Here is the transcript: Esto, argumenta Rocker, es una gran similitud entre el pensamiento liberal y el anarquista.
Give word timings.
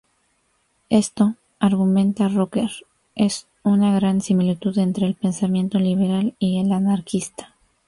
Esto, 0.89 1.35
argumenta 1.59 2.27
Rocker, 2.27 2.71
es 3.13 3.45
una 3.61 3.93
gran 3.93 4.19
similitud 4.21 4.75
entre 4.79 5.05
el 5.05 5.13
pensamiento 5.13 5.77
liberal 5.77 6.33
y 6.39 6.59
el 6.59 6.71
anarquista. 6.71 7.53